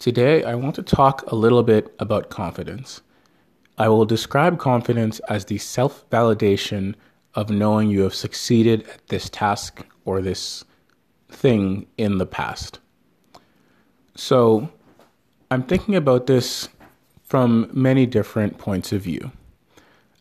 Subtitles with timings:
[0.00, 3.02] Today, I want to talk a little bit about confidence.
[3.76, 6.94] I will describe confidence as the self validation
[7.34, 10.64] of knowing you have succeeded at this task or this
[11.28, 12.78] thing in the past.
[14.14, 14.70] So,
[15.50, 16.70] I'm thinking about this
[17.22, 19.30] from many different points of view.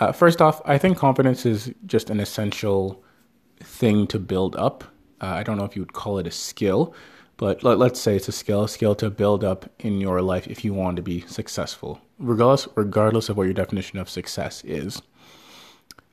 [0.00, 3.04] Uh, first off, I think confidence is just an essential
[3.60, 4.82] thing to build up.
[5.20, 6.92] Uh, I don't know if you would call it a skill,
[7.40, 10.46] but let, us say it's a skill, a skill to build up in your life
[10.46, 15.00] if you want to be successful, regardless regardless of what your definition of success is.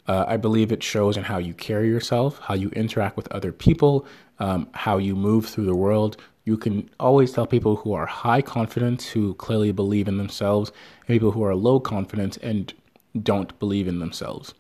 [0.08, 3.52] Uh, I believe it shows in how you carry yourself, how you interact with other
[3.52, 4.06] people,
[4.40, 6.16] um, how you move through the world.
[6.46, 11.08] You can always tell people who are high confidence, who clearly believe in themselves, and
[11.14, 12.74] people who are low confidence and
[13.22, 14.54] don't believe in themselves.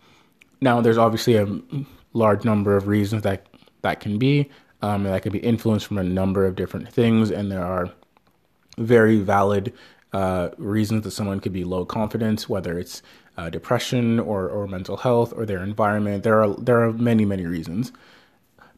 [0.59, 1.47] Now, there's obviously a
[2.11, 3.45] large number of reasons that
[3.83, 4.49] that can be.
[4.81, 7.89] Um, that can be influenced from a number of different things, and there are
[8.77, 9.73] very valid
[10.13, 13.01] uh, reasons that someone could be low confidence, whether it's
[13.37, 16.23] uh, depression or, or mental health or their environment.
[16.23, 17.91] There are there are many many reasons,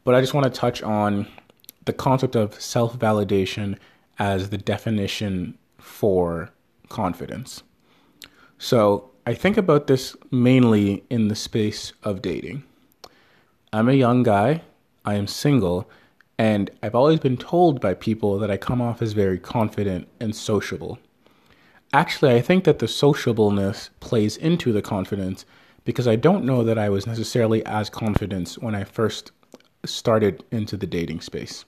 [0.04, 1.26] but I just want to touch on
[1.84, 3.76] the concept of self validation
[4.18, 6.50] as the definition for
[6.88, 7.62] confidence.
[8.58, 12.62] So I think about this mainly in the space of dating.
[13.72, 14.62] I'm a young guy
[15.04, 15.88] I am single,
[16.38, 20.34] and I've always been told by people that I come off as very confident and
[20.34, 20.98] sociable.
[21.92, 25.44] Actually, I think that the sociableness plays into the confidence
[25.84, 29.32] because I don't know that I was necessarily as confident when I first
[29.84, 31.64] started into the dating space.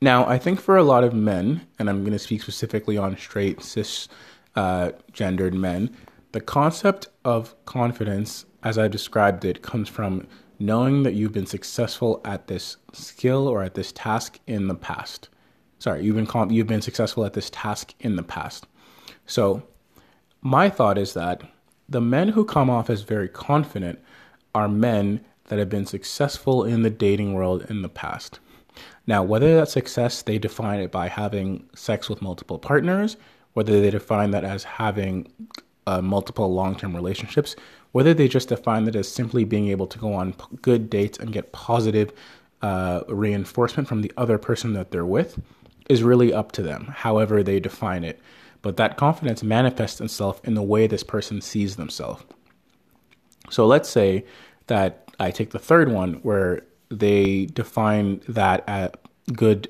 [0.00, 3.18] Now, I think for a lot of men, and I'm going to speak specifically on
[3.18, 4.08] straight, cis
[4.56, 5.94] uh, gendered men,
[6.32, 10.26] the concept of confidence, as I described it, comes from
[10.60, 15.30] knowing that you've been successful at this skill or at this task in the past.
[15.78, 18.66] Sorry, you've been you've been successful at this task in the past.
[19.24, 19.62] So,
[20.42, 21.42] my thought is that
[21.88, 23.98] the men who come off as very confident
[24.54, 28.38] are men that have been successful in the dating world in the past.
[29.06, 33.16] Now, whether that success they define it by having sex with multiple partners,
[33.54, 35.32] whether they define that as having
[35.86, 37.56] uh, multiple long term relationships,
[37.92, 41.32] whether they just define it as simply being able to go on good dates and
[41.32, 42.12] get positive
[42.62, 45.40] uh, reinforcement from the other person that they're with
[45.88, 48.20] is really up to them, however they define it.
[48.62, 52.22] But that confidence manifests itself in the way this person sees themselves.
[53.48, 54.24] So let's say
[54.66, 58.96] that I take the third one where they define that at
[59.32, 59.68] good,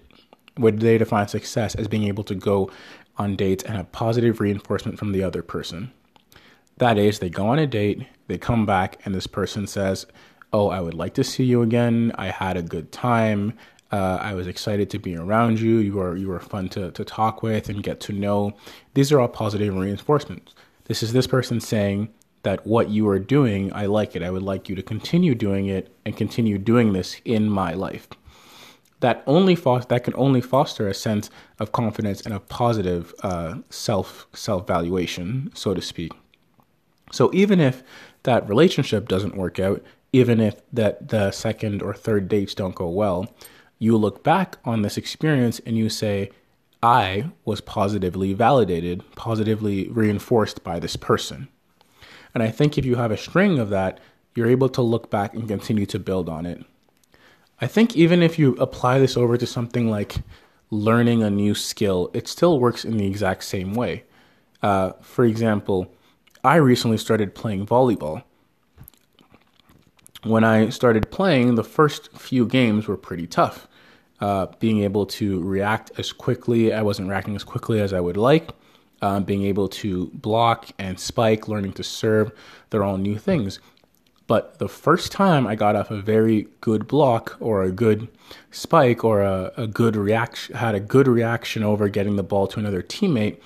[0.57, 2.71] where they define success as being able to go
[3.17, 5.93] on dates and have positive reinforcement from the other person.
[6.81, 10.07] That is, they go on a date, they come back, and this person says,
[10.51, 12.11] Oh, I would like to see you again.
[12.15, 13.53] I had a good time.
[13.93, 15.77] Uh, I was excited to be around you.
[15.77, 18.55] You were you were fun to, to talk with and get to know.
[18.95, 20.55] These are all positive reinforcements.
[20.85, 22.09] This is this person saying
[22.45, 24.23] that what you are doing, I like it.
[24.23, 28.09] I would like you to continue doing it and continue doing this in my life.
[29.01, 33.57] That only fo- that can only foster a sense of confidence and a positive uh,
[33.69, 36.13] self self valuation, so to speak.
[37.11, 37.83] So even if
[38.23, 39.83] that relationship doesn't work out,
[40.13, 43.33] even if that the second or third dates don't go well,
[43.79, 46.31] you look back on this experience and you say,
[46.83, 51.49] I was positively validated, positively reinforced by this person.
[52.35, 54.01] And I think if you have a string of that,
[54.35, 56.65] you're able to look back and continue to build on it.
[57.61, 60.17] I think even if you apply this over to something like
[60.71, 64.05] learning a new skill, it still works in the exact same way.
[64.63, 65.93] Uh, for example,
[66.43, 68.23] I recently started playing volleyball.
[70.23, 73.69] When I started playing, the first few games were pretty tough.
[74.21, 78.17] Uh, being able to react as quickly, I wasn't reacting as quickly as I would
[78.17, 78.51] like.
[79.03, 82.33] Um, being able to block and spike, learning to serve,
[82.71, 83.61] they're all new things.
[84.27, 88.09] But the first time I got off a very good block or a good
[88.51, 92.61] spike or a, a good reaction, had a good reaction over getting the ball to
[92.61, 93.41] another teammate,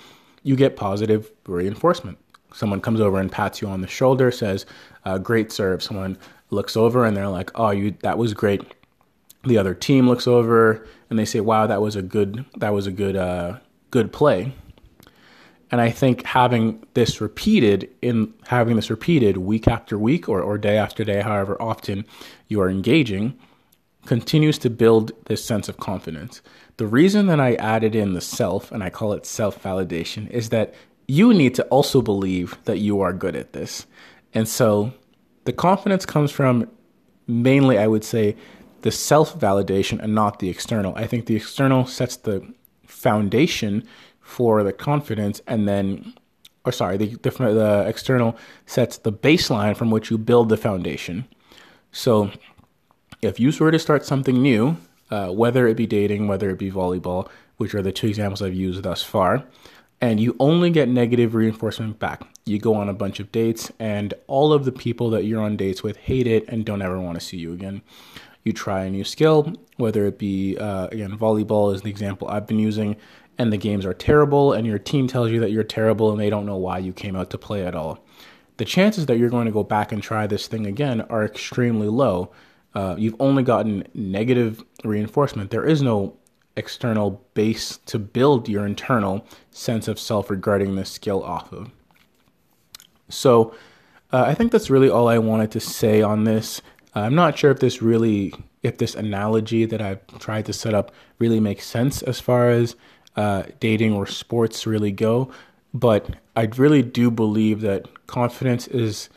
[0.45, 2.19] you get positive reinforcement
[2.55, 4.65] someone comes over and pats you on the shoulder, says,
[5.05, 6.17] uh, "Great serve." Someone
[6.51, 8.63] looks over and they're like, "Oh, you that was great."
[9.45, 12.87] The other team looks over and they say, "Wow, that was a good that was
[12.87, 13.59] a good uh,
[13.91, 14.55] good play."
[15.71, 20.57] And I think having this repeated in having this repeated week after week or, or
[20.57, 22.05] day after day, however often
[22.47, 23.37] you are engaging,
[24.07, 26.43] continues to build this sense of confidence.
[26.77, 30.51] The reason that I added in the self, and I call it self validation, is
[30.51, 30.75] that
[31.07, 33.87] you need to also believe that you are good at this.
[34.33, 34.93] And so
[35.45, 36.69] the confidence comes from
[37.27, 38.37] mainly, I would say,
[38.83, 40.95] the self validation and not the external.
[40.97, 42.47] I think the external sets the
[42.87, 43.87] foundation
[44.21, 46.15] for the confidence, and then,
[46.65, 48.37] or sorry, the, the, the external
[48.67, 51.27] sets the baseline from which you build the foundation.
[51.93, 52.31] So
[53.23, 54.77] if you were to start something new,
[55.11, 58.55] uh, whether it be dating, whether it be volleyball, which are the two examples I've
[58.55, 59.45] used thus far,
[60.01, 62.23] and you only get negative reinforcement back.
[62.47, 65.57] You go on a bunch of dates, and all of the people that you're on
[65.57, 67.83] dates with hate it and don't ever want to see you again.
[68.45, 72.47] You try a new skill, whether it be, uh, again, volleyball is the example I've
[72.47, 72.97] been using,
[73.39, 76.31] and the games are terrible, and your team tells you that you're terrible and they
[76.31, 78.05] don't know why you came out to play at all.
[78.59, 81.89] The chances that you're going to go back and try this thing again are extremely
[81.89, 82.31] low.
[82.75, 85.51] Uh, you've only gotten negative reinforcement.
[85.51, 86.17] There is no
[86.57, 91.71] external base to build your internal sense of self regarding this skill off of.
[93.09, 93.55] So,
[94.13, 96.63] uh, I think that's really all I wanted to say on this.
[96.95, 100.93] I'm not sure if this really, if this analogy that I've tried to set up
[101.19, 102.77] really makes sense as far as
[103.17, 105.33] uh, dating or sports really go,
[105.73, 109.09] but I really do believe that confidence is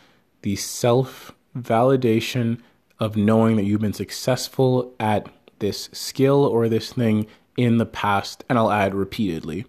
[0.42, 2.60] the self validation
[3.00, 8.44] of knowing that you've been successful at this skill or this thing in the past,
[8.48, 9.65] and I'll add repeatedly.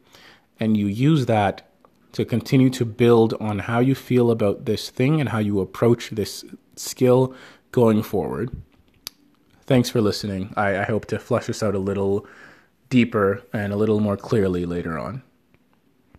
[0.60, 1.68] And you use that
[2.12, 6.10] to continue to build on how you feel about this thing and how you approach
[6.10, 6.44] this
[6.76, 7.34] skill
[7.72, 8.50] going forward.
[9.66, 10.52] Thanks for listening.
[10.56, 12.26] I, I hope to flesh this out a little
[12.88, 15.22] deeper and a little more clearly later on.